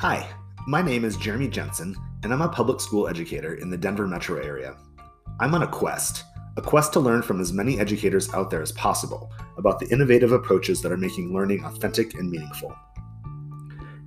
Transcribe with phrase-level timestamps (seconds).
[0.00, 0.28] Hi,
[0.66, 4.38] my name is Jeremy Jensen, and I'm a public school educator in the Denver metro
[4.38, 4.76] area.
[5.40, 6.24] I'm on a quest,
[6.58, 10.32] a quest to learn from as many educators out there as possible about the innovative
[10.32, 12.76] approaches that are making learning authentic and meaningful.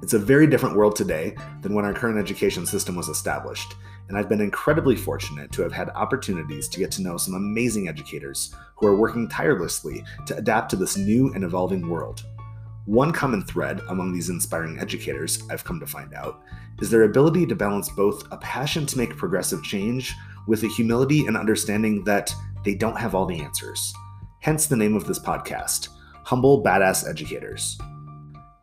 [0.04, 3.74] It's a very different world today than when our current education system was established,
[4.10, 7.88] and I've been incredibly fortunate to have had opportunities to get to know some amazing
[7.88, 12.24] educators who are working tirelessly to adapt to this new and evolving world.
[12.89, 16.42] One common thread among these inspiring educators, I've come to find out,
[16.82, 20.15] is their ability to balance both a passion to make progressive change
[20.48, 22.34] with a humility and understanding that
[22.65, 23.93] they don't have all the answers.
[24.39, 25.89] Hence the name of this podcast
[26.24, 27.78] Humble Badass Educators.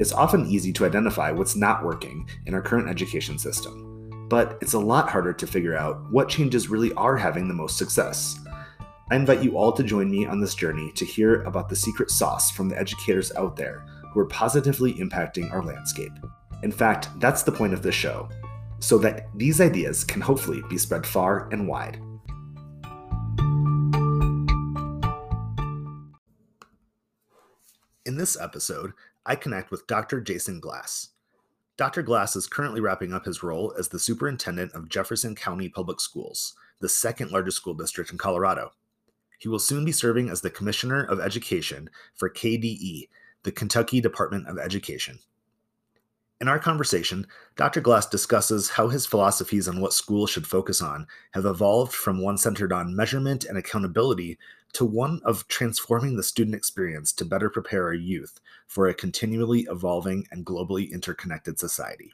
[0.00, 4.74] It's often easy to identify what's not working in our current education system, but it's
[4.74, 8.40] a lot harder to figure out what changes really are having the most success.
[9.08, 12.10] I invite you all to join me on this journey to hear about the secret
[12.10, 16.12] sauce from the educators out there who are positively impacting our landscape.
[16.62, 18.30] In fact, that's the point of this show,
[18.78, 22.00] so that these ideas can hopefully be spread far and wide.
[28.06, 28.94] In this episode,
[29.26, 30.22] I connect with Dr.
[30.22, 31.10] Jason Glass.
[31.76, 32.02] Dr.
[32.02, 36.54] Glass is currently wrapping up his role as the superintendent of Jefferson County Public Schools,
[36.80, 38.72] the second largest school district in Colorado.
[39.38, 43.08] He will soon be serving as the Commissioner of Education for KDE,
[43.46, 45.20] the Kentucky Department of Education.
[46.40, 47.80] In our conversation, Dr.
[47.80, 52.36] Glass discusses how his philosophies on what schools should focus on have evolved from one
[52.38, 54.36] centered on measurement and accountability
[54.72, 59.60] to one of transforming the student experience to better prepare our youth for a continually
[59.70, 62.12] evolving and globally interconnected society.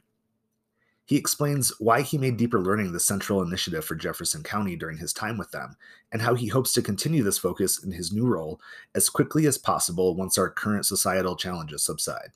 [1.05, 5.11] He explains why he made deeper learning the central initiative for Jefferson County during his
[5.11, 5.75] time with them,
[6.11, 8.61] and how he hopes to continue this focus in his new role
[8.95, 12.31] as quickly as possible once our current societal challenges subside.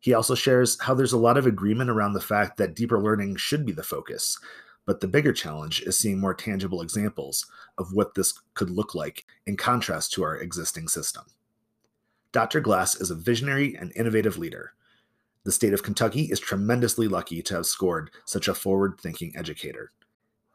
[0.00, 3.36] He also shares how there's a lot of agreement around the fact that deeper learning
[3.36, 4.38] should be the focus,
[4.84, 7.46] but the bigger challenge is seeing more tangible examples
[7.78, 11.24] of what this could look like in contrast to our existing system.
[12.32, 12.60] Dr.
[12.60, 14.74] Glass is a visionary and innovative leader
[15.44, 19.92] the state of Kentucky is tremendously lucky to have scored such a forward thinking educator.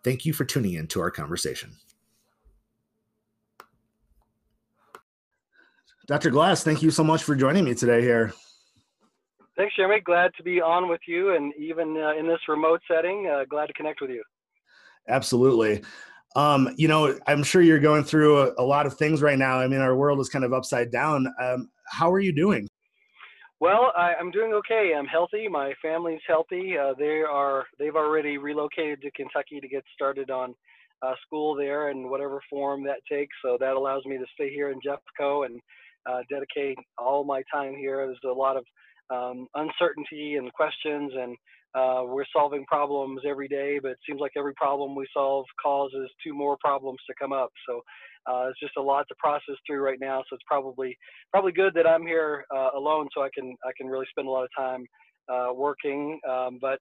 [0.03, 1.71] Thank you for tuning in to our conversation.
[6.07, 6.31] Dr.
[6.31, 8.33] Glass, thank you so much for joining me today here.
[9.55, 9.99] Thanks, Jeremy.
[9.99, 13.67] Glad to be on with you, and even uh, in this remote setting, uh, glad
[13.67, 14.23] to connect with you.
[15.07, 15.83] Absolutely.
[16.35, 19.59] Um, you know, I'm sure you're going through a, a, lot of things right now.
[19.59, 21.27] I mean, our world is kind of upside down.
[21.41, 22.69] Um, how are you doing?
[23.59, 24.93] Well, I, am doing okay.
[24.97, 25.49] I'm healthy.
[25.49, 26.77] My family's healthy.
[26.77, 27.65] Uh, they are.
[27.77, 30.55] They've already relocated to Kentucky to get started on
[31.01, 33.35] uh, school there in whatever form that takes.
[33.43, 35.59] So that allows me to stay here in Jeffco and
[36.09, 38.05] uh, dedicate all my time here.
[38.05, 38.63] There's a lot of
[39.09, 41.35] um, uncertainty and questions, and
[41.75, 43.79] uh, we're solving problems every day.
[43.81, 47.49] But it seems like every problem we solve causes two more problems to come up.
[47.67, 47.81] So
[48.29, 50.97] uh, it's just a lot to process through right now, so it's probably
[51.31, 54.31] probably good that I'm here uh, alone, so I can I can really spend a
[54.31, 54.85] lot of time
[55.31, 56.19] uh, working.
[56.29, 56.79] Um, but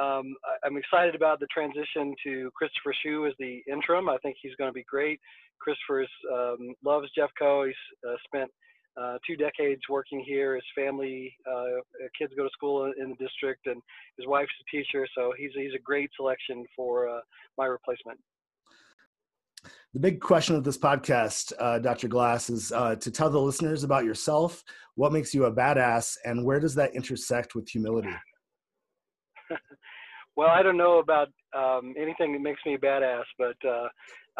[0.00, 0.34] um,
[0.64, 4.08] I'm excited about the transition to Kristopher Schuh as the interim.
[4.08, 5.20] I think he's going to be great.
[5.60, 7.66] Christopher um, loves Jeffco.
[7.66, 7.74] He's
[8.08, 8.50] uh, spent
[9.00, 10.54] uh, two decades working here.
[10.54, 11.80] His family, uh,
[12.18, 13.80] kids go to school in the district, and
[14.16, 17.20] his wife's a teacher, so he's he's a great selection for uh,
[17.56, 18.18] my replacement
[19.94, 22.08] the big question of this podcast, uh, Dr.
[22.08, 24.62] Glass, is uh, to tell the listeners about yourself.
[24.96, 28.14] What makes you a badass, and where does that intersect with humility?
[30.36, 33.88] well, I don't know about um, anything that makes me a badass, but uh,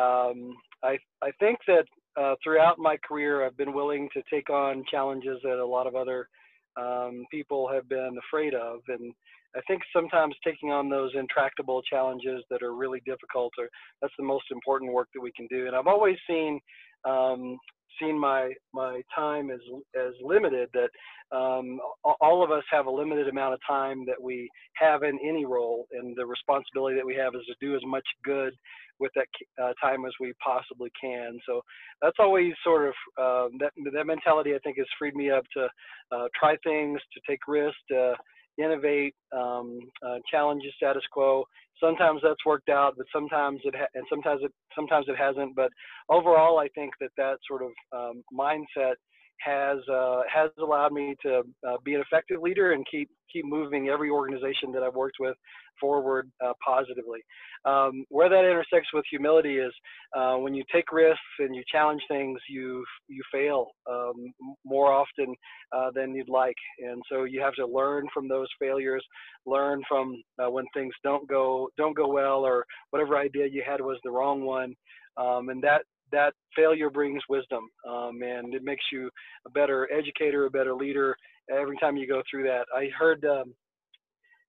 [0.00, 1.84] um, I I think that
[2.18, 5.94] uh, throughout my career, I've been willing to take on challenges that a lot of
[5.94, 6.28] other
[6.76, 9.12] um, people have been afraid of, and
[9.56, 13.68] I think sometimes taking on those intractable challenges that are really difficult, or
[14.02, 15.66] that's the most important work that we can do.
[15.66, 16.60] And I've always seen
[17.04, 17.58] um,
[18.00, 19.60] seen my my time as
[19.96, 20.68] as limited.
[20.72, 20.90] That
[21.36, 21.78] um,
[22.20, 25.86] all of us have a limited amount of time that we have in any role,
[25.92, 28.54] and the responsibility that we have is to do as much good
[29.00, 29.26] with that
[29.62, 31.38] uh, time as we possibly can.
[31.46, 31.60] So
[32.02, 34.54] that's always sort of um, that that mentality.
[34.54, 35.68] I think has freed me up to
[36.12, 38.14] uh, try things, to take risks, to
[38.58, 41.44] innovate, um, uh, challenge the status quo.
[41.80, 45.54] Sometimes that's worked out, but sometimes it ha- and sometimes it sometimes it hasn't.
[45.54, 45.70] But
[46.08, 48.94] overall, I think that that sort of um, mindset
[49.40, 53.88] has uh, has allowed me to uh, be an effective leader and keep keep moving
[53.88, 55.36] every organization that I've worked with
[55.80, 57.20] forward uh, positively.
[57.64, 59.72] Um, where that intersects with humility is
[60.16, 64.32] uh, when you take risks and you challenge things, you you fail um,
[64.64, 65.34] more often
[65.72, 69.04] uh, than you'd like, and so you have to learn from those failures,
[69.46, 73.80] learn from uh, when things don't go don't go well or whatever idea you had
[73.80, 74.74] was the wrong one,
[75.16, 75.82] um, and that
[76.12, 79.10] that failure brings wisdom um, and it makes you
[79.46, 81.16] a better educator, a better leader
[81.50, 82.66] every time you go through that.
[82.74, 83.54] I heard um,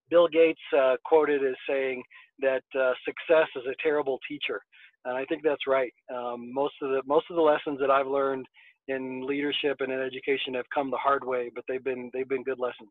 [0.09, 2.03] Bill Gates uh, quoted as saying
[2.39, 4.61] that uh, success is a terrible teacher,
[5.05, 5.93] and I think that's right.
[6.13, 8.45] Um, most of the most of the lessons that I've learned
[8.87, 12.43] in leadership and in education have come the hard way, but they've been they've been
[12.43, 12.89] good lessons.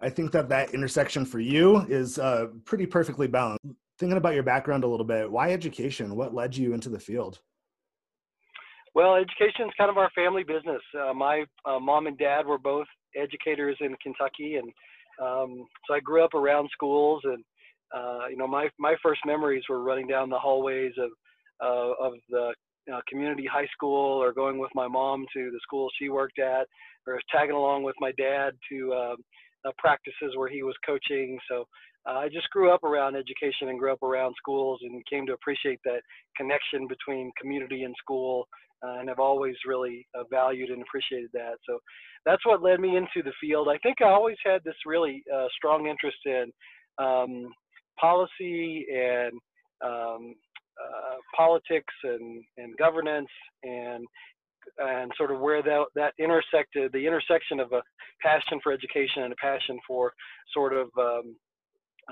[0.00, 3.64] I think that that intersection for you is uh, pretty perfectly balanced
[3.98, 6.16] thinking about your background a little bit, why education?
[6.16, 7.40] What led you into the field?
[8.94, 10.82] Well, education is kind of our family business.
[10.98, 12.86] Uh, my uh, mom and dad were both
[13.16, 14.70] educators in Kentucky, and
[15.20, 17.22] um, so I grew up around schools.
[17.24, 17.42] And
[17.94, 21.10] uh, you know, my my first memories were running down the hallways of
[21.64, 22.52] uh, of the
[22.92, 26.66] uh, community high school, or going with my mom to the school she worked at,
[27.06, 29.16] or tagging along with my dad to uh,
[29.78, 31.38] practices where he was coaching.
[31.48, 31.64] So
[32.08, 35.32] uh, I just grew up around education and grew up around schools and came to
[35.32, 36.00] appreciate that
[36.36, 38.48] connection between community and school
[38.84, 41.54] uh, and have always really uh, valued and appreciated that.
[41.68, 41.78] So
[42.26, 43.68] that's what led me into the field.
[43.68, 46.52] I think I always had this really uh, strong interest in
[46.98, 47.52] um,
[48.00, 49.32] policy and
[49.84, 50.34] um,
[50.82, 53.28] uh, politics and, and governance
[53.62, 54.04] and
[54.78, 57.82] and sort of where that that intersected the intersection of a
[58.22, 60.12] passion for education and a passion for
[60.54, 61.34] sort of um,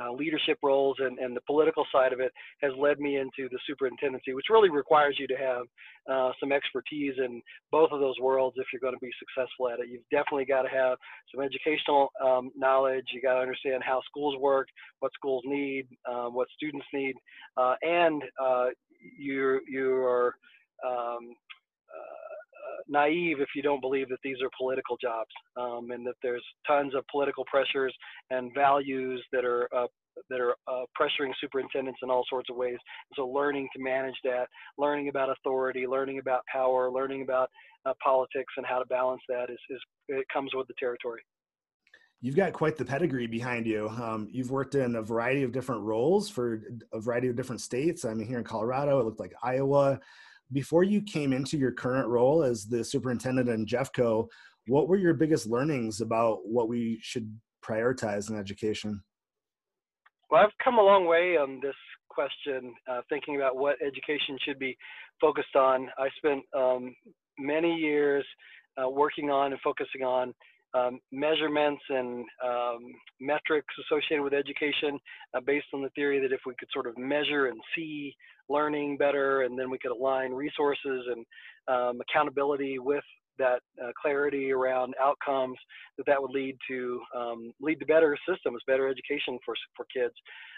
[0.00, 2.32] uh, leadership roles and, and the political side of it
[2.62, 5.62] has led me into the superintendency, which really requires you to have
[6.11, 9.81] uh, some expertise in both of those worlds if you're going to be successful at
[9.81, 9.88] it.
[9.88, 10.99] You've definitely got to have
[11.35, 13.05] some educational um, knowledge.
[13.12, 14.69] You got to understand how schools work,
[15.00, 17.14] what schools need, um, what students need,
[17.56, 18.67] uh, and uh,
[19.19, 20.35] you're you are
[20.87, 21.35] um,
[22.88, 26.94] naive if you don't believe that these are political jobs um, and that there's tons
[26.94, 27.94] of political pressures
[28.31, 29.87] and values that are uh,
[30.29, 32.77] that are uh, pressuring superintendents in all sorts of ways.
[33.15, 34.47] So learning to manage that,
[34.77, 37.49] learning about authority, learning about power, learning about
[37.87, 41.23] uh, politics and how to balance that is, is it comes with the territory.
[42.23, 43.88] You've got quite the pedigree behind you.
[43.88, 46.61] Um, you've worked in a variety of different roles for
[46.93, 48.05] a variety of different states.
[48.05, 49.99] I mean, here in Colorado, it looked like Iowa
[50.52, 54.29] before you came into your current role as the superintendent in Jeffco,
[54.67, 57.32] what were your biggest learnings about what we should
[57.64, 59.02] prioritize in education?
[60.31, 61.75] Well, I've come a long way on this
[62.08, 64.76] question, uh, thinking about what education should be
[65.20, 65.88] focused on.
[65.99, 66.94] I spent um,
[67.38, 68.25] many years
[68.81, 70.32] uh, working on and focusing on
[70.75, 72.79] um, measurements and um,
[73.20, 74.99] metrics associated with education
[75.35, 78.14] uh, based on the theory that if we could sort of measure and see
[78.50, 81.25] learning better and then we could align resources and
[81.69, 83.05] um, accountability with
[83.38, 85.56] that uh, clarity around outcomes
[85.97, 90.14] that that would lead to um, lead to better systems better education for for kids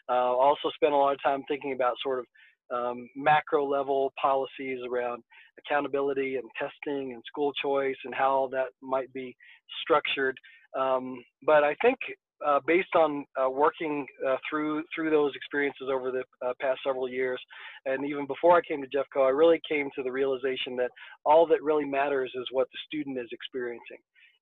[0.09, 2.25] uh, also spent a lot of time thinking about sort of
[2.73, 5.23] um, macro level policies around
[5.59, 9.37] accountability and testing and school choice and how that might be
[9.83, 10.37] structured.
[10.79, 11.99] Um, but I think
[12.47, 17.09] uh, based on uh, working uh, through through those experiences over the uh, past several
[17.09, 17.41] years,
[17.87, 20.91] and even before I came to Jeffco, I really came to the realization that
[21.25, 23.99] all that really matters is what the student is experiencing.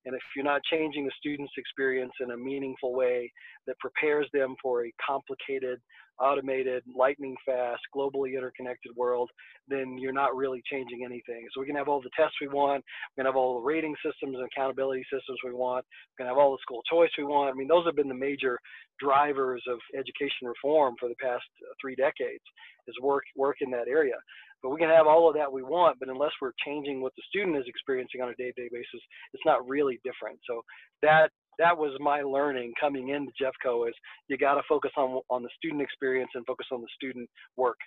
[0.06, 3.33] And if you're not changing the student's experience in a meaningful way
[3.66, 5.80] that prepares them for a complicated,
[6.19, 9.30] automated, lightning fast, globally interconnected world,
[9.69, 11.47] then you're not really changing anything.
[11.52, 12.85] So we can have all the tests we want,
[13.16, 16.38] we can have all the rating systems and accountability systems we want, we can have
[16.38, 17.52] all the school choice we want.
[17.54, 18.59] I mean, those have been the major
[18.99, 22.45] drivers of education reform for the past uh, three decades
[22.87, 24.16] is work work in that area.
[24.62, 27.23] But we can have all of that we want, but unless we're changing what the
[27.29, 29.00] student is experiencing on a day-to-day basis,
[29.33, 30.38] it's not really different.
[30.47, 30.62] So
[31.02, 33.95] that that was my learning coming into Jeffco is
[34.29, 37.79] you got to focus on on the student experience and focus on the student work.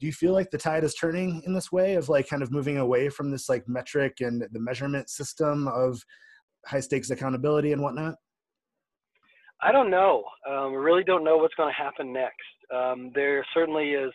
[0.00, 2.52] Do you feel like the tide is turning in this way of like kind of
[2.52, 6.02] moving away from this like metric and the measurement system of
[6.66, 8.16] high stakes accountability and whatnot?
[9.62, 10.24] I don't know.
[10.48, 12.34] Um, we really don't know what's going to happen next.
[12.74, 14.12] Um, there certainly is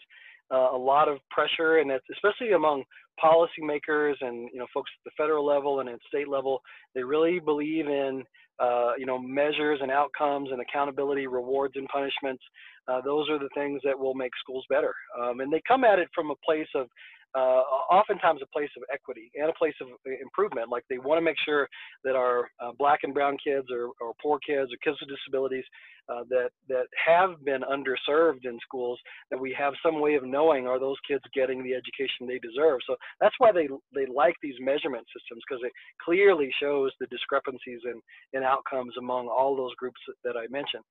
[0.51, 2.83] uh, a lot of pressure, and especially among
[3.23, 6.61] policymakers and you know folks at the federal level and at state level.
[6.95, 8.23] They really believe in
[8.59, 12.43] uh, you know measures and outcomes and accountability, rewards and punishments.
[12.87, 15.99] Uh, those are the things that will make schools better, um, and they come at
[15.99, 16.87] it from a place of
[17.35, 19.87] uh, oftentimes a place of equity and a place of
[20.21, 20.69] improvement.
[20.69, 21.67] Like they want to make sure
[22.03, 25.65] that our uh, black and brown kids or, or poor kids or kids with disabilities
[26.09, 30.67] uh, that that have been underserved in schools that we have some way of knowing
[30.67, 32.79] are those kids getting the education they deserve.
[32.87, 35.71] So that's why they they like these measurement systems because it
[36.03, 38.01] clearly shows the discrepancies in
[38.33, 40.83] in outcomes among all those groups that I mentioned.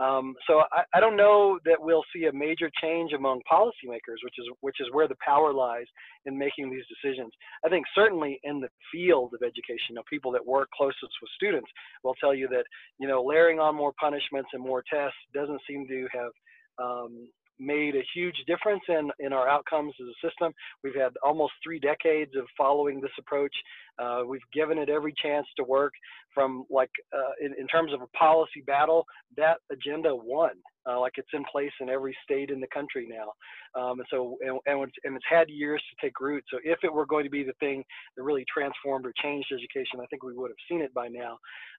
[0.00, 4.38] Um, so I, I, don't know that we'll see a major change among policymakers, which
[4.38, 5.87] is which is where the power lies
[6.26, 7.32] in making these decisions.
[7.64, 11.30] I think certainly in the field of education, you know, people that work closest with
[11.36, 11.70] students
[12.04, 12.64] will tell you that
[12.98, 16.32] you know layering on more punishments and more tests doesn't seem to have
[16.78, 17.28] um,
[17.58, 20.52] made a huge difference in, in our outcomes as a system.
[20.82, 23.54] We've had almost three decades of following this approach.
[23.98, 25.92] Uh, we've given it every chance to work
[26.34, 29.04] from like uh, in, in, terms of a policy battle,
[29.36, 30.50] that agenda won.
[30.88, 33.32] Uh, like it's in place in every state in the country now.
[33.78, 36.42] Um, and so, and, and, it's, and it's had years to take root.
[36.50, 37.84] So if it were going to be the thing
[38.16, 41.36] that really transformed or changed education, I think we would have seen it by now.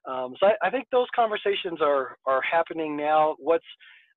[0.08, 3.34] Um, so I, I think those conversations are, are happening now.
[3.38, 3.64] What's,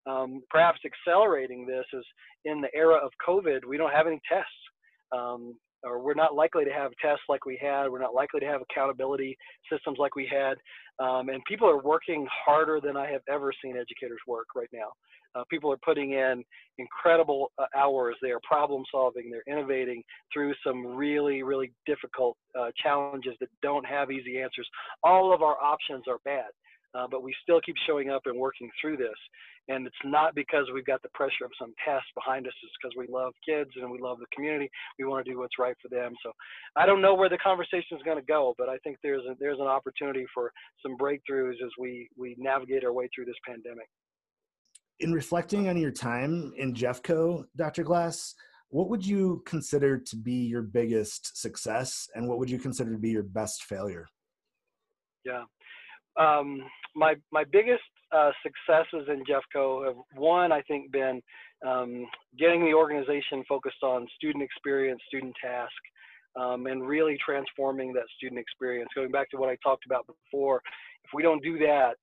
[0.06, 2.06] um, perhaps accelerating this is
[2.46, 4.52] in the era of COVID, we don't have any tests.
[5.16, 7.88] Um, or we're not likely to have tests like we had.
[7.90, 9.38] We're not likely to have accountability
[9.72, 10.56] systems like we had.
[11.04, 14.92] Um, and people are working harder than I have ever seen educators work right now.
[15.36, 16.44] Uh, people are putting in
[16.78, 18.16] incredible uh, hours.
[18.22, 19.32] They are problem solving.
[19.32, 24.68] They're innovating through some really, really difficult uh, challenges that don't have easy answers.
[25.04, 26.46] All of our options are bad
[26.94, 29.18] uh, but we still keep showing up and working through this.
[29.70, 32.54] And it's not because we've got the pressure of some test behind us.
[32.64, 34.70] It's because we love kids and we love the community.
[35.00, 36.14] We want to do what's right for them.
[36.24, 36.32] So
[36.76, 39.36] I don't know where the conversation is going to go, but I think there's a,
[39.40, 43.88] there's an opportunity for some breakthroughs as we we navigate our way through this pandemic.
[45.00, 47.84] In reflecting on your time in Jeffco, Dr.
[47.84, 48.36] Glass,
[48.70, 52.98] what would you consider to be your biggest success, and what would you consider to
[52.98, 54.08] be your best failure?
[55.24, 55.44] Yeah.
[56.20, 56.64] Um,
[56.96, 61.22] my my biggest uh, successes in Jeffco have one, I think, been
[61.66, 62.06] um,
[62.38, 65.72] getting the organization focused on student experience, student task,
[66.40, 68.90] um, and really transforming that student experience.
[68.96, 70.62] Going back to what I talked about before,
[71.06, 71.94] if we don't do that,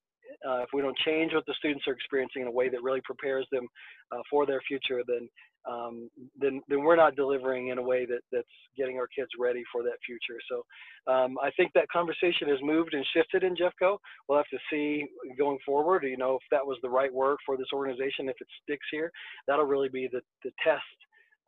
[0.47, 3.01] uh, if we don't change what the students are experiencing in a way that really
[3.03, 3.67] prepares them
[4.11, 5.29] uh, for their future, then
[5.69, 6.09] um,
[6.39, 9.83] then then we're not delivering in a way that that's getting our kids ready for
[9.83, 10.39] that future.
[10.49, 13.97] So um, I think that conversation has moved and shifted in Jeffco.
[14.27, 15.05] We'll have to see
[15.37, 16.03] going forward.
[16.03, 18.29] You know if that was the right work for this organization.
[18.29, 19.11] If it sticks here,
[19.47, 20.81] that'll really be the the test.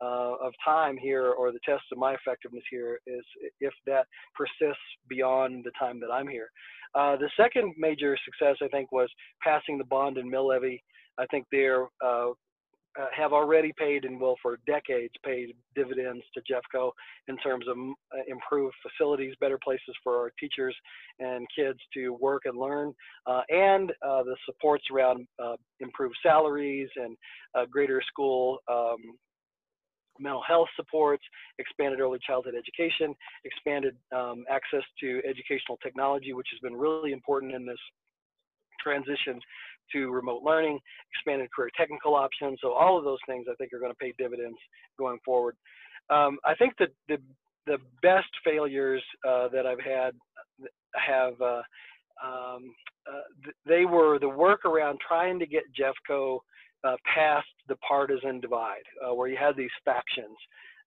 [0.02, 3.24] Uh, of time here, or the test of my effectiveness here, is
[3.60, 6.50] if that persists beyond the time that I'm here.
[6.94, 9.08] Uh, the second major success, I think, was
[9.42, 10.82] passing the bond and mill levy.
[11.18, 12.30] I think they're uh,
[12.96, 16.92] uh, have already paid and will for decades paid dividends to Jeffco
[17.26, 20.76] in terms of uh, improved facilities, better places for our teachers
[21.18, 22.92] and kids to work and learn,
[23.26, 25.26] uh, and the supports around
[25.80, 27.16] improved salaries and
[27.70, 28.98] greater school um,
[30.18, 31.22] mental health supports,
[31.58, 37.54] expanded early childhood education, expanded um, access to educational technology, which has been really important
[37.54, 37.78] in this
[38.80, 39.40] transition
[39.92, 40.78] to remote learning,
[41.12, 42.58] expanded career technical options.
[42.62, 44.58] So all of those things I think are going to pay dividends
[44.98, 45.56] going forward.
[46.10, 47.18] Um, I think that the
[47.66, 50.12] the best failures uh, that I've had
[50.94, 51.62] have uh,
[52.22, 52.74] um,
[53.10, 53.20] uh,
[53.66, 56.38] they were the work around trying to get Jeffco
[56.84, 60.36] uh, past the partisan divide, uh, where you had these factions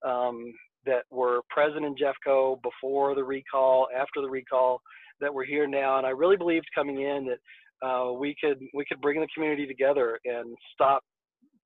[0.05, 0.53] um,
[0.85, 4.79] that were present in Jeffco before the recall, after the recall,
[5.19, 5.97] that were here now.
[5.97, 9.65] And I really believed coming in that uh, we could we could bring the community
[9.67, 11.03] together and stop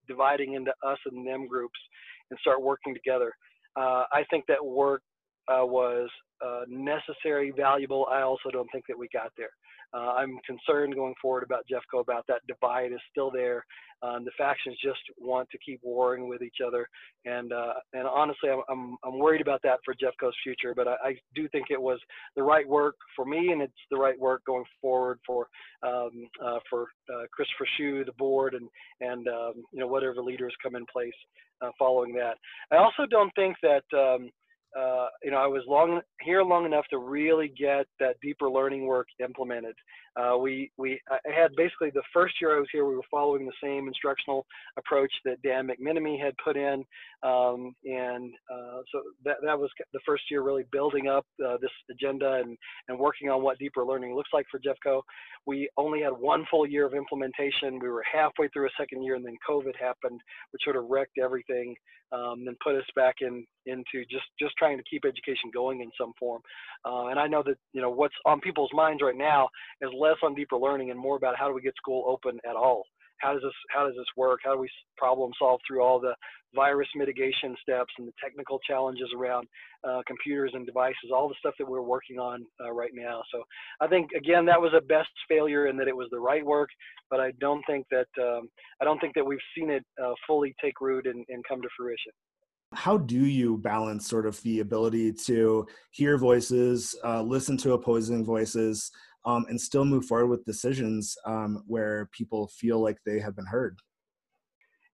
[0.08, 1.80] dividing into us and them groups
[2.30, 3.34] and start working together.
[3.76, 5.02] Uh, I think that work
[5.48, 6.10] uh, was
[6.46, 8.08] uh, necessary, valuable.
[8.12, 9.50] I also don't think that we got there.
[9.94, 13.66] Uh, I'm concerned going forward about Jeffco about that divide is still there.
[14.04, 16.88] Um, the factions just want to keep warring with each other,
[17.26, 20.74] and uh, and honestly, I'm, I'm, I'm worried about that for Jeffco's future.
[20.76, 22.00] But I, I, do think it was
[22.36, 25.48] the right work for me, and it's the right work going forward for
[25.84, 28.68] um, uh, for uh, Kristopher Schuh, the board, and
[29.02, 31.14] and um, you know whatever leaders come in place
[31.62, 32.38] uh, following that.
[32.72, 33.84] I also don't think that.
[34.78, 38.86] Uh, you know, I was long here long enough to really get that deeper learning
[38.86, 39.76] work implemented.
[40.20, 43.54] Uh, we we had basically the first year I was here, we were following the
[43.64, 44.46] same instructional
[44.78, 46.84] approach that Dan McMinimee had put in.
[47.24, 51.72] Um, and uh, so that, that was the first year really building up uh, this
[51.90, 55.02] agenda and, and working on what deeper learning looks like for Jeffco.
[55.46, 57.80] We only had one full year of implementation.
[57.80, 60.20] We were halfway through a second year and then COVID happened,
[60.52, 61.76] which sort of wrecked everything
[62.12, 65.90] um, and put us back in into just just trying to keep education going in
[66.00, 66.42] some form.
[66.86, 69.48] Uh, and I know that you know what's on people's minds right now
[69.82, 72.56] is less on deeper learning and more about how do we get school open at
[72.56, 72.84] all
[73.22, 74.40] how does this how does this work?
[74.44, 76.14] How do we problem solve through all the
[76.54, 79.48] virus mitigation steps and the technical challenges around
[79.88, 83.22] uh, computers and devices, all the stuff that we're working on uh, right now.
[83.34, 83.44] So
[83.80, 86.70] I think again that was a best failure in that it was the right work,
[87.10, 88.50] but I don't think that um,
[88.82, 91.70] I don't think that we've seen it uh, fully take root and, and come to
[91.78, 92.12] fruition
[92.74, 98.24] how do you balance sort of the ability to hear voices uh, listen to opposing
[98.24, 98.92] voices
[99.26, 103.46] um, and still move forward with decisions um, where people feel like they have been
[103.46, 103.78] heard.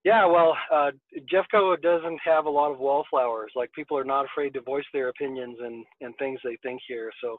[0.04, 0.90] Yeah, well, uh,
[1.30, 3.52] Jeffco doesn't have a lot of wallflowers.
[3.56, 7.10] Like people are not afraid to voice their opinions and, and things they think here.
[7.22, 7.36] So,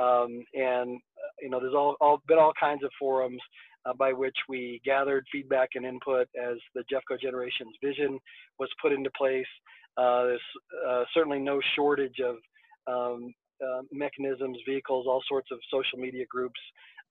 [0.00, 3.40] um, and uh, you know, there's all, all been all kinds of forums
[3.86, 8.18] uh, by which we gathered feedback and input as the Jeffco Generations vision
[8.58, 9.46] was put into place.
[9.96, 10.40] Uh, there's
[10.88, 12.36] uh, certainly no shortage of
[12.86, 16.60] um, uh, mechanisms, vehicles, all sorts of social media groups,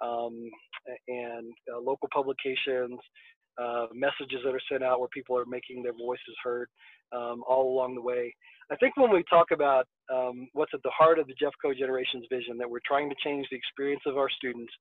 [0.01, 0.50] um,
[1.08, 3.00] and uh, local publications,
[3.62, 6.67] uh, messages that are sent out where people are making their voices heard
[7.13, 8.34] um, all along the way.
[8.72, 12.25] I think when we talk about um, what's at the heart of the Jeffco Generations
[12.31, 14.72] vision, that we're trying to change the experience of our students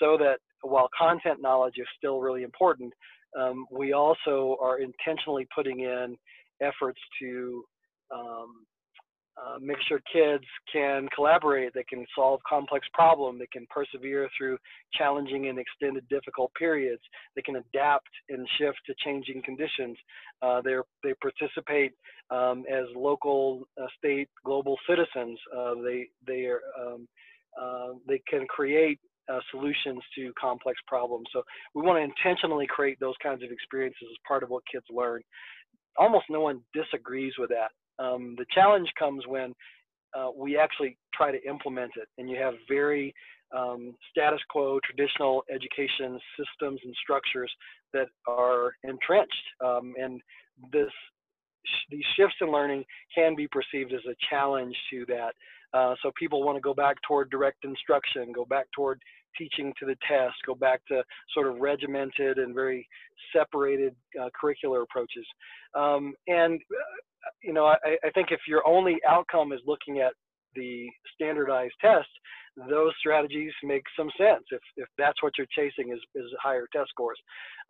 [0.00, 2.92] so that while content knowledge is still really important,
[3.38, 6.16] um, we also are intentionally putting in
[6.60, 7.64] efforts to
[8.12, 8.66] um,
[9.38, 14.58] uh, make sure kids can collaborate, they can solve complex problems, they can persevere through
[14.94, 17.02] challenging and extended difficult periods,
[17.36, 19.96] they can adapt and shift to changing conditions.
[20.42, 21.92] Uh, they participate
[22.30, 25.38] um, as local, uh, state, global citizens.
[25.56, 27.08] Uh, they they are um,
[27.60, 28.98] uh, they can create
[29.32, 31.26] uh, solutions to complex problems.
[31.32, 31.42] So
[31.74, 35.22] we want to intentionally create those kinds of experiences as part of what kids learn.
[35.98, 37.70] Almost no one disagrees with that.
[37.98, 39.54] Um, the challenge comes when
[40.16, 43.14] uh, we actually try to implement it, and you have very
[43.56, 47.50] um, status quo traditional education systems and structures
[47.92, 50.20] that are entrenched, um, and
[50.72, 50.90] this
[51.90, 55.32] these shifts in learning can be perceived as a challenge to that.
[55.74, 59.02] Uh, so people want to go back toward direct instruction, go back toward
[59.36, 61.02] teaching to the test, go back to
[61.34, 62.88] sort of regimented and very
[63.36, 65.26] separated uh, curricular approaches.
[65.74, 66.60] Um, and
[67.42, 70.12] you know, I, I think if your only outcome is looking at
[70.54, 72.08] the standardized test,
[72.68, 76.90] those strategies make some sense if, if that's what you're chasing is, is higher test
[76.90, 77.18] scores.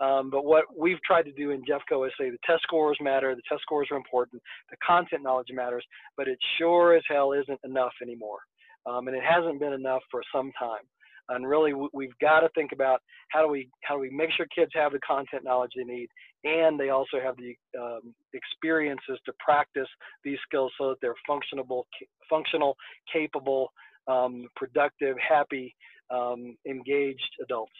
[0.00, 3.34] Um, but what we've tried to do in Jeffco is say the test scores matter,
[3.34, 4.40] the test scores are important,
[4.70, 5.84] the content knowledge matters,
[6.16, 8.38] but it sure as hell isn't enough anymore.
[8.86, 10.84] Um, and it hasn't been enough for some time
[11.28, 14.46] and really we've got to think about how do we how do we make sure
[14.54, 16.08] kids have the content knowledge they need
[16.44, 19.88] and they also have the um, experiences to practice
[20.24, 21.86] these skills so that they're functional
[22.28, 22.76] functional
[23.12, 23.72] capable
[24.08, 25.74] um, productive happy
[26.10, 27.72] um, engaged adults.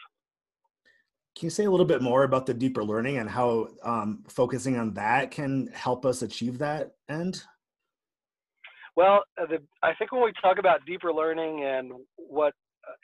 [1.39, 4.77] Can you say a little bit more about the deeper learning and how um, focusing
[4.77, 7.45] on that can help us achieve that end?
[8.97, 12.55] Well, uh, the, I think when we talk about deeper learning and what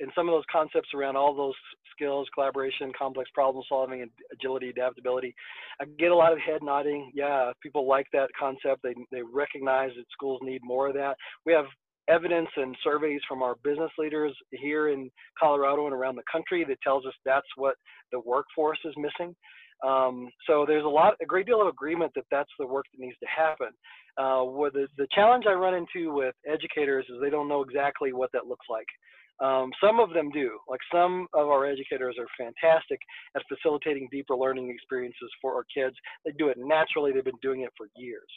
[0.00, 1.54] in some of those concepts around all those
[1.94, 5.34] skills, collaboration, complex problem solving, and agility, adaptability,
[5.80, 7.10] I get a lot of head nodding.
[7.14, 8.82] Yeah, people like that concept.
[8.82, 11.16] They they recognize that schools need more of that.
[11.46, 11.66] We have
[12.08, 16.80] evidence and surveys from our business leaders here in Colorado and around the country that
[16.82, 17.76] tells us that's what
[18.12, 19.34] the workforce is missing.
[19.84, 23.04] Um, so there's a lot, a great deal of agreement that that's the work that
[23.04, 23.68] needs to happen.
[24.16, 28.30] Uh, the, the challenge I run into with educators is they don't know exactly what
[28.32, 28.86] that looks like.
[29.40, 30.58] Um, some of them do.
[30.68, 33.00] Like some of our educators are fantastic
[33.36, 35.96] at facilitating deeper learning experiences for our kids.
[36.24, 37.12] They do it naturally.
[37.12, 38.28] They've been doing it for years.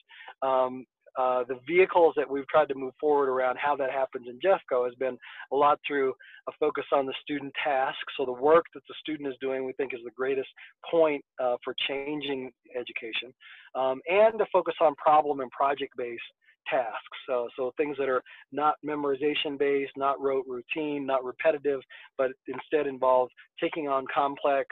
[0.41, 0.86] Um,
[1.17, 4.86] uh, the vehicles that we've tried to move forward around how that happens in Jeffco
[4.86, 5.17] has been
[5.51, 6.13] a lot through
[6.47, 7.97] a focus on the student task.
[8.17, 10.49] So the work that the student is doing, we think, is the greatest
[10.89, 13.33] point uh, for changing education,
[13.73, 16.21] um, and to focus on problem and project-based
[16.69, 17.17] tasks.
[17.27, 21.82] So, so things that are not memorization based, not rote routine, not repetitive,
[22.17, 24.67] but instead involve taking on complex,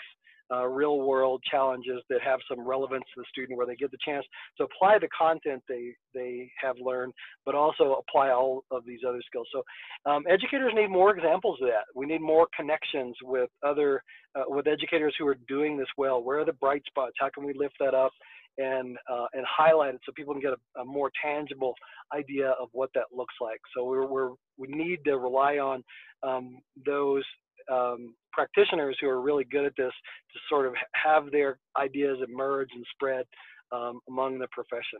[0.51, 3.97] uh, real world challenges that have some relevance to the student where they get the
[4.05, 4.25] chance
[4.57, 7.13] to apply the content they, they have learned,
[7.45, 9.47] but also apply all of these other skills.
[9.51, 9.63] So
[10.09, 11.85] um, educators need more examples of that.
[11.95, 14.03] We need more connections with other,
[14.35, 16.23] uh, with educators who are doing this well.
[16.23, 17.13] Where are the bright spots?
[17.19, 18.11] How can we lift that up
[18.57, 21.73] and uh, and highlight it so people can get a, a, more tangible
[22.13, 23.59] idea of what that looks like.
[23.75, 25.83] So we're, we're we need to rely on
[26.23, 27.23] um, those
[27.71, 29.93] um, practitioners who are really good at this
[30.33, 33.25] to sort of have their ideas emerge and spread
[33.71, 34.99] um, among the profession.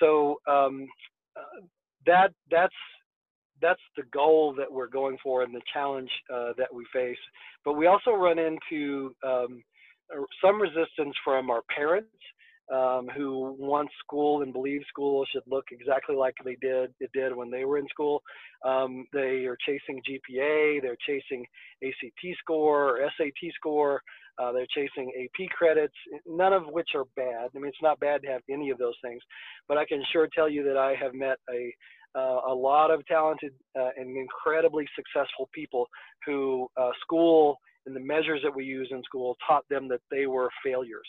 [0.00, 0.86] So um,
[1.36, 1.66] uh,
[2.06, 2.74] that that's
[3.62, 7.16] that's the goal that we're going for and the challenge uh, that we face.
[7.64, 9.62] But we also run into um,
[10.44, 12.10] some resistance from our parents
[12.72, 17.34] um, who want school and believe school should look exactly like they did it did
[17.34, 18.22] when they were in school.
[18.64, 21.44] Um, they are chasing GPA, they're chasing
[21.84, 24.00] ACT score or SAT score,
[24.38, 25.94] uh, they're chasing AP credits,
[26.26, 27.50] none of which are bad.
[27.54, 29.22] I mean, it's not bad to have any of those things,
[29.68, 31.72] but I can sure tell you that I have met a
[32.16, 35.86] uh, a lot of talented uh, and incredibly successful people
[36.24, 40.26] who uh, school and the measures that we use in school taught them that they
[40.26, 41.06] were failures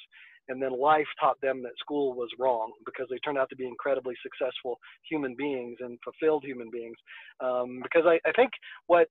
[0.50, 3.68] and then life taught them that school was wrong because they turned out to be
[3.68, 4.78] incredibly successful
[5.10, 6.98] human beings and fulfilled human beings.
[7.44, 8.52] Um, because I, I think
[8.88, 9.08] what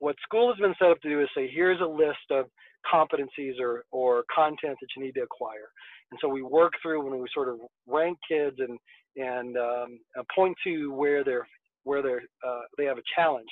[0.00, 2.46] what school has been set up to do is say, here's a list of
[2.92, 5.70] competencies or, or content that you need to acquire.
[6.10, 8.78] And so we work through when we sort of rank kids and,
[9.16, 9.98] and um,
[10.34, 11.46] point to where they're,
[11.84, 13.48] where they're, uh, they have a challenge.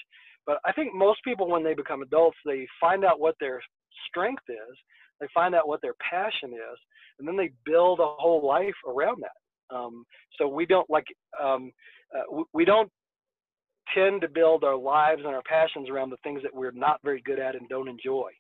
[0.46, 3.62] But I think most people, when they become adults, they find out what their
[4.08, 4.76] strength is,
[5.20, 6.78] they find out what their passion is,
[7.22, 9.76] and then they build a whole life around that.
[9.76, 10.04] Um,
[10.38, 11.06] so we don't like
[11.40, 11.70] um,
[12.16, 12.90] uh, we don't
[13.94, 17.22] tend to build our lives and our passions around the things that we're not very
[17.24, 18.30] good at and don't enjoy.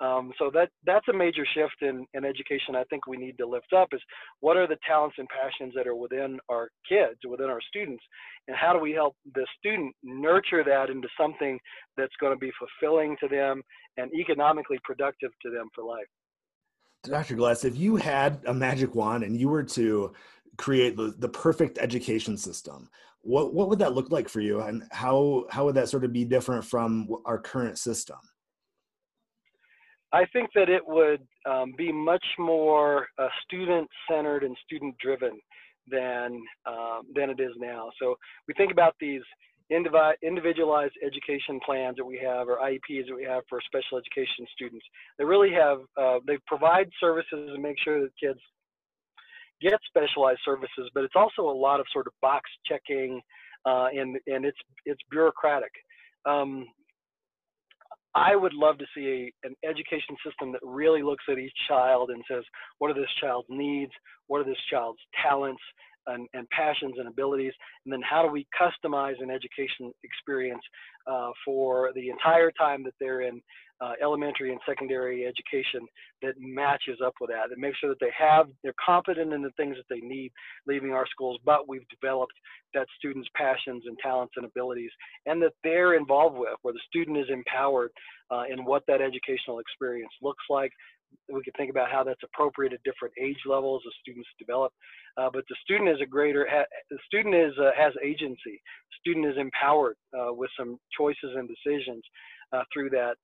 [0.00, 2.74] Um, so that that's a major shift in, in education.
[2.74, 4.00] I think we need to lift up is
[4.40, 8.02] what are the talents and passions that are within our kids, within our students,
[8.48, 11.58] and how do we help the student nurture that into something
[11.96, 13.62] that's going to be fulfilling to them
[13.96, 16.06] and economically productive to them for life.
[17.04, 17.34] Dr.
[17.34, 20.12] Glass, if you had a magic wand and you were to
[20.56, 22.88] create the, the perfect education system,
[23.22, 26.12] what, what would that look like for you and how, how would that sort of
[26.12, 28.18] be different from our current system?
[30.12, 35.40] I think that it would um, be much more uh, student centered and student driven
[35.88, 37.90] than, um, than it is now.
[38.00, 38.14] So
[38.46, 39.22] we think about these
[40.22, 44.84] individualized education plans that we have or IEPs that we have for special education students.
[45.18, 48.40] They really have, uh, they provide services and make sure that kids
[49.60, 53.20] get specialized services, but it's also a lot of sort of box checking
[53.64, 55.70] uh, and, and it's, it's bureaucratic.
[56.26, 56.66] Um,
[58.14, 62.10] I would love to see a, an education system that really looks at each child
[62.10, 62.44] and says,
[62.78, 63.92] what are this child's needs?
[64.26, 65.62] What are this child's talents?
[66.06, 67.52] And, and, passions and abilities,
[67.84, 70.62] and then how do we customize an education experience
[71.10, 73.40] uh, for the entire time that they're in
[73.82, 75.86] uh, elementary and secondary education
[76.22, 79.50] that matches up with that, that makes sure that they have, they're confident in the
[79.56, 80.30] things that they need
[80.66, 82.34] leaving our schools, but we've developed
[82.74, 84.90] that student's passions and talents and abilities,
[85.26, 87.90] and that they're involved with, where the student is empowered
[88.30, 90.70] uh, in what that educational experience looks like,
[91.32, 94.72] we can think about how that's appropriate at different age levels as students develop.
[95.16, 98.60] Uh, but the student is a greater, ha, the student is uh, has agency.
[99.00, 102.02] Student is empowered uh, with some choices and decisions
[102.52, 103.14] uh, through that,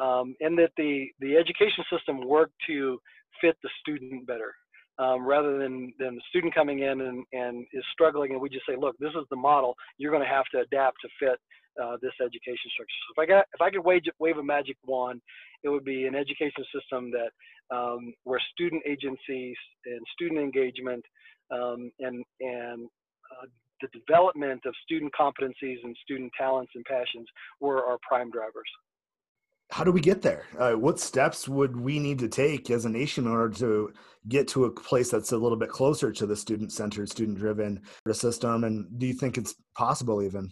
[0.00, 2.98] um, and that the the education system work to
[3.40, 4.52] fit the student better.
[5.00, 8.66] Um, rather than, than the student coming in and, and is struggling and we just
[8.66, 11.38] say, look, this is the model, you're going to have to adapt to fit
[11.82, 13.00] uh, this education structure.
[13.06, 15.20] So if I got, if I could wave, wave a magic wand,
[15.64, 17.30] it would be an education system that
[17.74, 21.04] um, where student agencies and student engagement
[21.50, 22.88] um, and and
[23.32, 23.46] uh,
[23.80, 27.26] the development of student competencies and student talents and passions
[27.60, 28.68] were our prime drivers.
[29.70, 30.44] How do we get there?
[30.58, 33.92] Uh, what steps would we need to take as a nation in order to
[34.26, 38.64] get to a place that's a little bit closer to the student-centered, student-driven system?
[38.64, 40.50] And do you think it's possible even?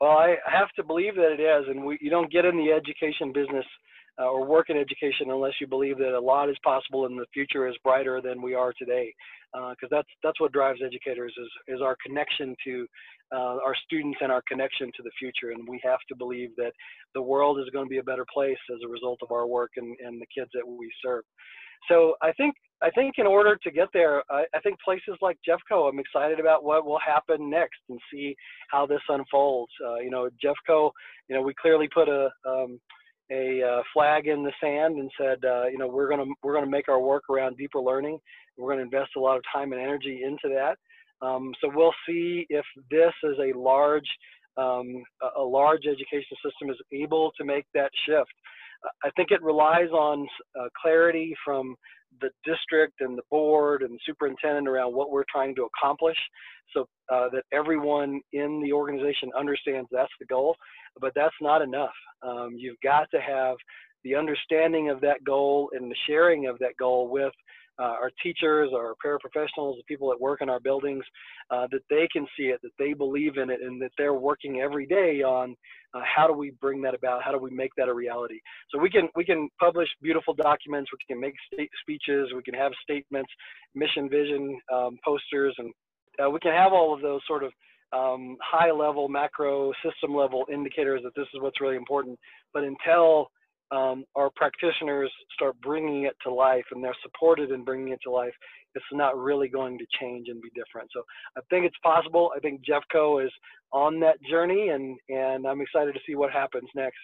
[0.00, 2.72] Well, I have to believe that it is, and we, you don't get in the
[2.72, 3.64] education business
[4.20, 7.26] uh, or work in education unless you believe that a lot is possible and the
[7.32, 9.12] future is brighter than we are today.
[9.52, 12.86] Because uh, that's that's what drives educators is is our connection to
[13.32, 15.52] uh, our students and our connection to the future.
[15.52, 16.72] And we have to believe that
[17.14, 19.72] the world is going to be a better place as a result of our work
[19.76, 21.24] and, and the kids that we serve.
[21.88, 22.54] So I think
[22.84, 26.38] I think in order to get there, I, I, think places like Jeffco, I'm excited
[26.38, 28.36] about what will happen next and see
[28.70, 29.72] how this unfolds.
[29.82, 30.90] Uh, you know, Jeffco,
[31.28, 32.78] you know, we clearly put a um,
[33.32, 36.70] a uh, flag in the sand and said, uh, you know, we're gonna we're gonna
[36.70, 38.18] make our work around deeper learning.
[38.58, 40.76] We're gonna invest a lot of time and energy into that.
[41.26, 44.08] Um, so we'll see if this is a large
[44.58, 45.02] um,
[45.38, 48.32] a large education system is able to make that shift.
[49.02, 50.28] I think it relies on
[50.60, 51.74] uh, clarity from
[52.20, 56.16] the district and the board and the superintendent around what we're trying to accomplish
[56.74, 60.56] so uh, that everyone in the organization understands that's the goal.
[61.00, 61.94] But that's not enough.
[62.22, 63.56] Um, you've got to have
[64.04, 67.32] the understanding of that goal and the sharing of that goal with
[67.78, 71.04] uh, our teachers, our paraprofessionals, the people that work in our buildings,
[71.50, 74.60] uh, that they can see it, that they believe in it, and that they're working
[74.60, 75.54] every day on
[75.94, 78.40] uh, how do we bring that about, how do we make that a reality.
[78.70, 81.34] So we can we can publish beautiful documents, we can make
[81.80, 83.30] speeches, we can have statements,
[83.74, 85.72] mission, vision, um, posters, and
[86.24, 87.52] uh, we can have all of those sort of
[87.92, 92.18] um, high level, macro, system level indicators that this is what's really important.
[92.52, 93.30] But until
[93.70, 98.10] um, our practitioners start bringing it to life and they're supported in bringing it to
[98.10, 98.32] life,
[98.74, 100.90] it's not really going to change and be different.
[100.94, 101.02] So
[101.36, 102.32] I think it's possible.
[102.36, 103.32] I think Jeffco is
[103.72, 106.98] on that journey, and and I'm excited to see what happens next.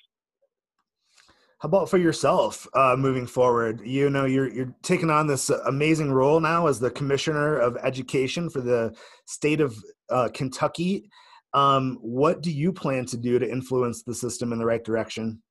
[1.61, 3.83] How about for yourself uh, moving forward?
[3.85, 8.49] You know, you're you're taking on this amazing role now as the commissioner of education
[8.49, 8.95] for the
[9.27, 9.77] state of
[10.11, 11.11] uh, Kentucky.
[11.53, 15.43] Um, what do you plan to do to influence the system in the right direction?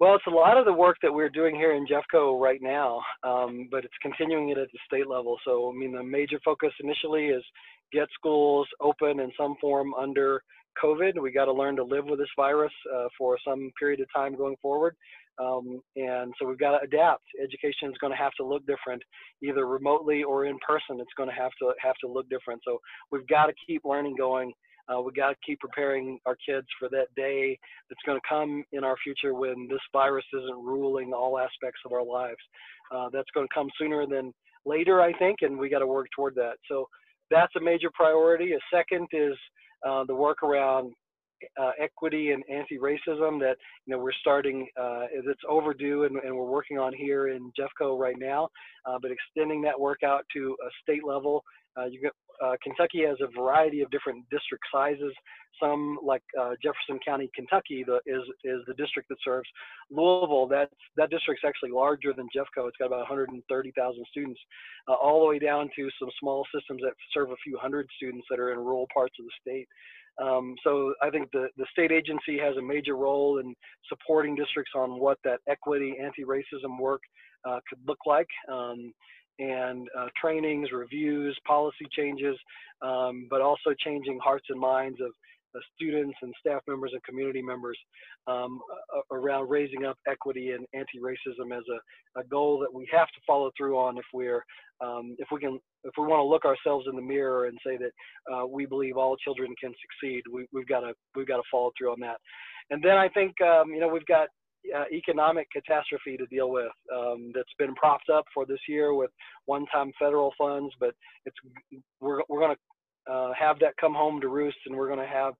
[0.00, 3.02] Well, it's a lot of the work that we're doing here in Jeffco right now,
[3.22, 5.36] um, but it's continuing it at the state level.
[5.44, 7.44] So, I mean, the major focus initially is
[7.92, 10.42] get schools open in some form under
[10.82, 11.20] COVID.
[11.20, 14.38] We got to learn to live with this virus uh, for some period of time
[14.38, 14.96] going forward.
[15.38, 17.24] Um, and so we've got to adapt.
[17.38, 19.02] Education is going to have to look different,
[19.42, 20.98] either remotely or in person.
[20.98, 22.62] It's going to have to have to look different.
[22.64, 22.78] So
[23.12, 24.54] we've got to keep learning going
[24.90, 28.64] uh, we got to keep preparing our kids for that day that's going to come
[28.72, 32.40] in our future when this virus isn't ruling all aspects of our lives.
[32.94, 34.32] Uh, that's going to come sooner than
[34.66, 36.54] later, I think, and we got to work toward that.
[36.68, 36.86] So
[37.30, 38.52] that's a major priority.
[38.52, 39.34] A second is
[39.86, 40.92] uh, the work around
[41.60, 46.50] uh, equity and anti-racism that you know we're starting uh, it's overdue and, and, we're
[46.50, 48.48] working on here in Jeffco right now
[48.86, 51.42] uh, but extending that work out to a state level
[51.78, 55.12] uh, you get, uh, Kentucky has a variety of different district sizes.
[55.62, 59.48] Some, like uh, Jefferson County, Kentucky, the, is is the district that serves
[59.90, 60.46] Louisville.
[60.48, 62.66] That that district's actually larger than Jeffco.
[62.66, 64.40] It's got about 130,000 students,
[64.88, 68.40] all the way down to some small systems that serve a few hundred students that
[68.40, 69.68] are in rural parts of the state.
[70.22, 73.54] Um, so I think the, the state agency has a major role in
[73.88, 77.00] supporting districts on what that equity, anti-racism work
[77.48, 78.28] uh, could look like.
[78.50, 78.92] Um,
[79.38, 82.36] and uh, trainings, reviews, policy changes,
[82.82, 85.12] um, but also changing hearts and minds of
[85.74, 87.78] students and staff members and community members
[88.26, 88.60] um,
[89.10, 93.50] around raising up equity and anti-racism as a, a, goal that we have to follow
[93.56, 94.44] through on if we're
[94.80, 97.76] um, if we can if we want to look ourselves in the mirror and say
[97.76, 97.92] that
[98.32, 101.70] uh, we believe all children can succeed we, have got to we've got to follow
[101.76, 102.16] through on that.
[102.70, 104.28] And then I think um, you know we've got
[104.76, 109.10] uh, economic catastrophe to deal with um, that's been propped up for this year with
[109.46, 111.36] one-time federal funds, but it's
[112.00, 112.60] we're we're going to
[113.10, 115.34] uh, have that come home to roost, and we're going to have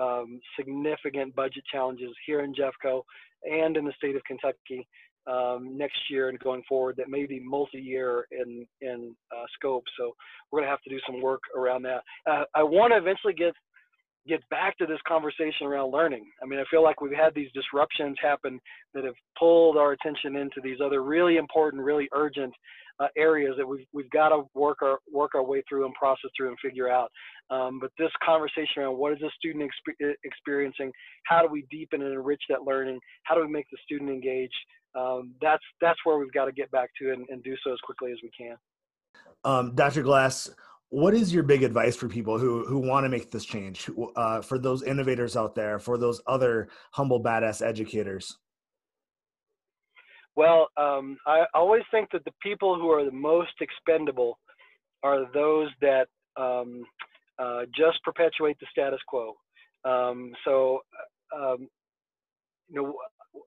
[0.00, 3.02] um, significant budget challenges here in Jeffco
[3.44, 4.86] and in the state of Kentucky
[5.26, 9.84] um, next year and going forward that may be multi-year in in uh, scope.
[9.98, 10.12] So
[10.50, 12.02] we're going to have to do some work around that.
[12.28, 13.54] Uh, I want to eventually get
[14.28, 16.26] get back to this conversation around learning.
[16.42, 18.60] I mean, I feel like we've had these disruptions happen
[18.94, 22.52] that have pulled our attention into these other really important, really urgent
[22.98, 26.30] uh, areas that we've we've got to work our work our way through and process
[26.36, 27.10] through and figure out.
[27.50, 30.90] Um, but this conversation around what is the student exp- experiencing,
[31.24, 34.54] how do we deepen and enrich that learning, how do we make the student engaged?
[34.94, 37.78] Um, that's that's where we've got to get back to and, and do so as
[37.84, 38.56] quickly as we can.
[39.44, 40.02] Um, Dr.
[40.02, 40.50] Glass,
[40.90, 44.40] what is your big advice for people who who want to make this change uh,
[44.40, 48.38] for those innovators out there for those other humble badass educators?
[50.36, 54.38] Well um, i always think that the people who are the most expendable
[55.02, 56.84] are those that um,
[57.38, 59.34] uh, just perpetuate the status quo.
[59.84, 60.80] Um, so
[61.34, 61.68] um,
[62.68, 62.94] you know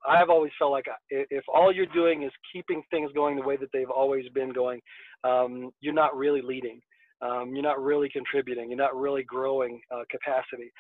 [0.08, 3.69] I've always felt like if all you're doing is keeping things going the way that
[3.73, 4.82] they've always been going,
[5.23, 6.82] um, you're not really leading
[7.21, 8.69] um, you're not really contributing.
[8.69, 10.71] You're not really growing uh, capacity.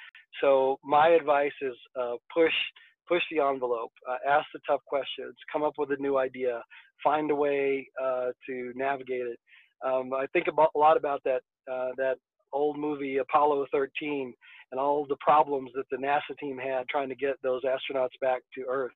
[0.41, 2.53] So my advice is uh, push
[3.07, 6.61] push the envelope, uh, ask the tough questions, come up with a new idea,
[7.03, 9.39] find a way uh, to navigate it.
[9.83, 12.17] Um, I think about, a lot about that uh, that
[12.53, 14.33] old movie Apollo 13
[14.71, 18.41] and all the problems that the NASA team had trying to get those astronauts back
[18.55, 18.93] to Earth.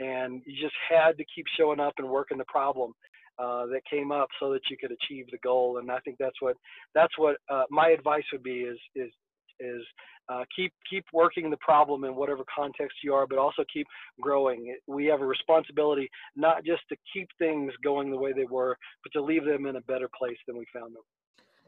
[0.00, 2.92] And you just had to keep showing up and working the problem.
[3.38, 5.78] Uh, that came up so that you could achieve the goal.
[5.78, 6.56] And I think that's what
[6.92, 9.12] that's what uh, my advice would be is is
[9.60, 9.82] is
[10.28, 13.86] uh, keep keep working the problem in whatever context you are, but also keep
[14.20, 14.74] growing.
[14.86, 19.18] We have a responsibility not just to keep things going the way they were, but
[19.18, 21.02] to leave them in a better place than we found them.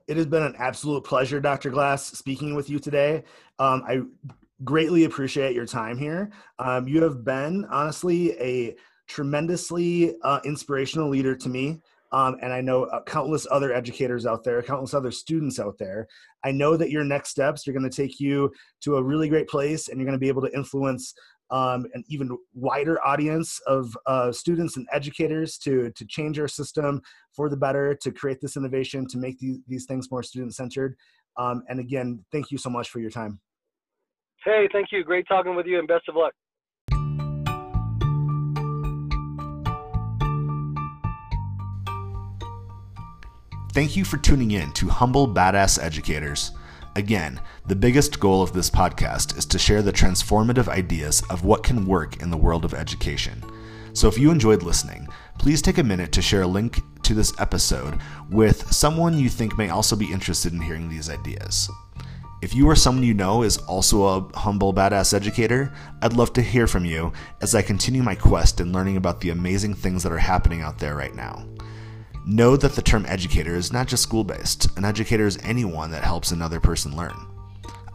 [0.09, 1.71] It has been an absolute pleasure, Dr.
[1.71, 3.23] Glass, speaking with you today.
[3.59, 4.01] Um, I
[4.65, 6.31] greatly appreciate your time here.
[6.59, 8.77] Um, you have been, honestly, a
[9.11, 11.81] tremendously uh, inspirational leader to me.
[12.13, 16.07] Um, and I know uh, countless other educators out there, countless other students out there.
[16.45, 19.49] I know that your next steps are going to take you to a really great
[19.49, 21.15] place, and you're going to be able to influence
[21.51, 27.01] um, an even wider audience of uh, students and educators to to change our system
[27.35, 30.97] for the better, to create this innovation, to make these, these things more student centered.
[31.37, 33.41] Um, and again, thank you so much for your time.
[34.45, 35.05] Hey, thank you.
[35.05, 36.33] Great talking with you, and best of luck.
[43.73, 46.51] Thank you for tuning in to Humble Badass Educators.
[46.97, 51.63] Again, the biggest goal of this podcast is to share the transformative ideas of what
[51.63, 53.45] can work in the world of education.
[53.93, 55.07] So if you enjoyed listening,
[55.39, 59.57] please take a minute to share a link to this episode with someone you think
[59.57, 61.71] may also be interested in hearing these ideas.
[62.43, 66.43] If you or someone you know is also a humble badass educator, I'd love to
[66.43, 70.11] hear from you as I continue my quest in learning about the amazing things that
[70.11, 71.47] are happening out there right now.
[72.31, 76.05] Know that the term educator is not just school based, an educator is anyone that
[76.05, 77.27] helps another person learn.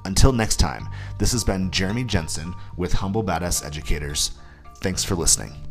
[0.03, 4.31] Until next time, this has been Jeremy Jensen with Humble Badass Educators.
[4.81, 5.64] Thanks for listening.